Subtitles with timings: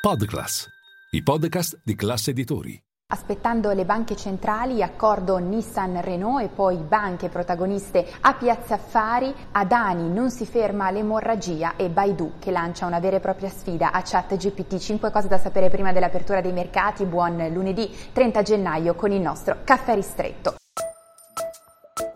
[0.00, 0.66] Podclass,
[1.10, 2.82] i podcast di classe editori.
[3.08, 10.30] Aspettando le banche centrali, accordo Nissan-Renault e poi banche protagoniste a Piazza Affari, Adani non
[10.30, 14.78] si ferma all'emorragia e Baidu che lancia una vera e propria sfida a ChatGPT.
[14.78, 17.04] Cinque cose da sapere prima dell'apertura dei mercati.
[17.04, 20.54] Buon lunedì 30 gennaio con il nostro caffè ristretto.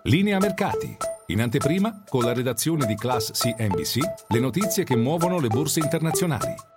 [0.05, 0.97] Linea mercati.
[1.27, 3.99] In anteprima, con la redazione di Class CNBC,
[4.29, 6.73] le notizie che muovono le borse internazionali.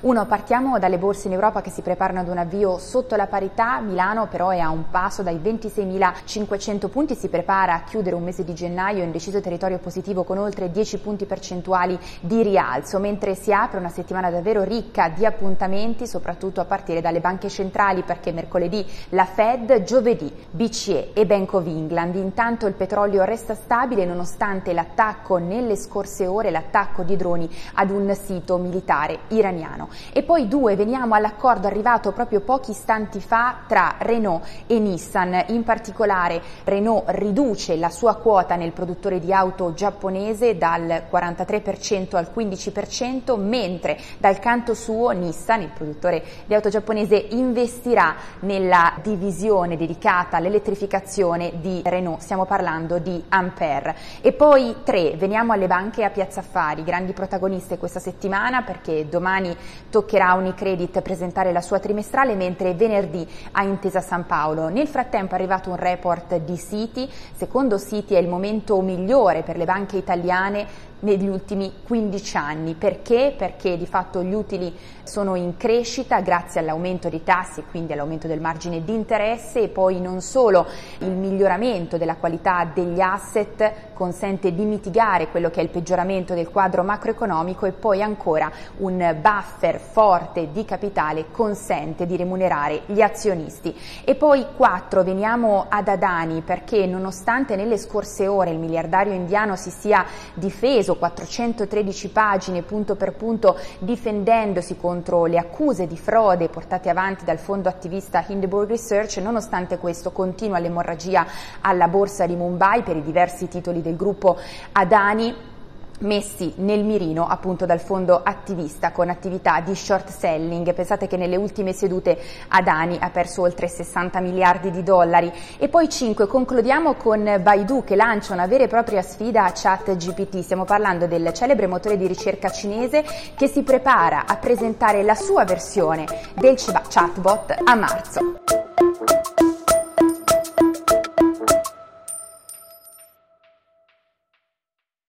[0.00, 3.80] Uno, partiamo dalle borse in Europa che si preparano ad un avvio sotto la parità,
[3.80, 8.44] Milano però è a un passo dai 26.500 punti, si prepara a chiudere un mese
[8.44, 13.52] di gennaio in deciso territorio positivo con oltre 10 punti percentuali di rialzo, mentre si
[13.52, 18.86] apre una settimana davvero ricca di appuntamenti, soprattutto a partire dalle banche centrali perché mercoledì
[19.08, 22.14] la Fed, giovedì BCE e Bank of England.
[22.14, 28.14] Intanto il petrolio resta stabile nonostante l'attacco nelle scorse ore, l'attacco di droni ad un
[28.14, 29.86] sito militare iraniano.
[30.12, 35.44] E poi due, veniamo all'accordo arrivato proprio pochi istanti fa tra Renault e Nissan.
[35.48, 42.30] In particolare Renault riduce la sua quota nel produttore di auto giapponese dal 43% al
[42.34, 50.36] 15%, mentre dal canto suo Nissan, il produttore di auto giapponese, investirà nella divisione dedicata
[50.36, 52.20] all'elettrificazione di Renault.
[52.20, 53.96] Stiamo parlando di Ampere.
[54.20, 59.56] E poi tre, veniamo alle banche a Piazza Affari, grandi protagoniste questa settimana perché domani
[59.90, 64.68] toccherà a Unicredit presentare la sua trimestrale, mentre venerdì a Intesa San Paolo.
[64.68, 69.56] Nel frattempo è arrivato un report di Citi, secondo Citi è il momento migliore per
[69.56, 70.66] le banche italiane
[71.00, 72.74] negli ultimi 15 anni.
[72.74, 73.34] Perché?
[73.36, 78.26] Perché di fatto gli utili sono in crescita grazie all'aumento dei tassi e quindi all'aumento
[78.26, 80.66] del margine di interesse e poi non solo
[80.98, 86.50] il miglioramento della qualità degli asset consente di mitigare quello che è il peggioramento del
[86.50, 93.74] quadro macroeconomico e poi ancora un buffer forte di capitale consente di remunerare gli azionisti.
[94.04, 99.70] E poi 4 veniamo ad Adani perché nonostante nelle scorse ore il miliardario indiano si
[99.70, 100.04] sia
[100.34, 107.24] difeso preso 413 pagine punto per punto difendendosi contro le accuse di frode portate avanti
[107.24, 111.26] dal fondo attivista Hindenburg Research, nonostante questo continua l'emorragia
[111.60, 114.38] alla borsa di Mumbai per i diversi titoli del gruppo
[114.72, 115.56] Adani
[115.98, 120.72] messi nel mirino appunto dal fondo attivista con attività di short selling.
[120.74, 125.32] Pensate che nelle ultime sedute Adani ha perso oltre 60 miliardi di dollari.
[125.58, 130.40] E poi 5, concludiamo con Baidu che lancia una vera e propria sfida a ChatGPT.
[130.40, 133.04] Stiamo parlando del celebre motore di ricerca cinese
[133.34, 138.57] che si prepara a presentare la sua versione del chatbot a marzo.